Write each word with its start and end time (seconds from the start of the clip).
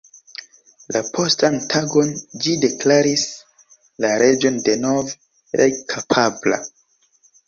La 0.93 0.99
postan 1.17 1.57
tagon 1.73 2.07
ĝi 2.45 2.55
deklaris 2.63 3.25
la 4.05 4.13
reĝon 4.23 4.57
denove 4.69 5.61
reg-kapabla. 5.63 6.59